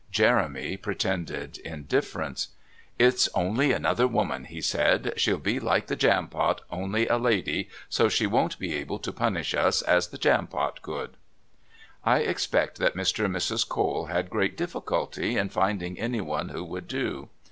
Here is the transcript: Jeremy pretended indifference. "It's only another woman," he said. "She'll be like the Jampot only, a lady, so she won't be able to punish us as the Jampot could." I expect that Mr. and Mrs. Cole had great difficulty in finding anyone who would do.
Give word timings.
Jeremy 0.09 0.77
pretended 0.77 1.59
indifference. 1.59 2.47
"It's 2.97 3.29
only 3.35 3.71
another 3.71 4.07
woman," 4.07 4.45
he 4.45 4.59
said. 4.59 5.13
"She'll 5.15 5.37
be 5.37 5.59
like 5.59 5.85
the 5.85 5.95
Jampot 5.95 6.61
only, 6.71 7.05
a 7.07 7.19
lady, 7.19 7.69
so 7.87 8.09
she 8.09 8.25
won't 8.25 8.57
be 8.57 8.73
able 8.73 8.97
to 8.97 9.13
punish 9.13 9.53
us 9.53 9.83
as 9.83 10.07
the 10.07 10.17
Jampot 10.17 10.81
could." 10.81 11.17
I 12.03 12.21
expect 12.21 12.79
that 12.79 12.95
Mr. 12.95 13.25
and 13.25 13.35
Mrs. 13.35 13.69
Cole 13.69 14.07
had 14.07 14.31
great 14.31 14.57
difficulty 14.57 15.37
in 15.37 15.49
finding 15.49 15.99
anyone 15.99 16.49
who 16.49 16.63
would 16.63 16.87
do. 16.87 17.29